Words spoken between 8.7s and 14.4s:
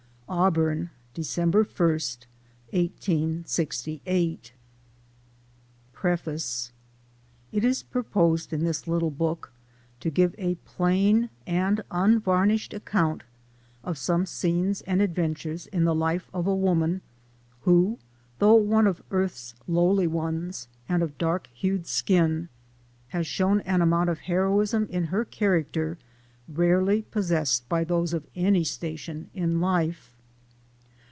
little book to give a plain and unvarnished account of some